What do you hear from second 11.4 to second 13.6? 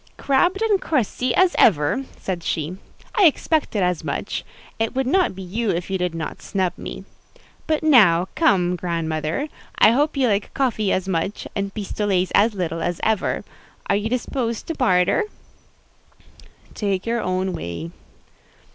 and pistolets as little as ever: